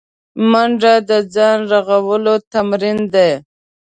[0.51, 3.31] منډه د ځان رغولو تمرین دی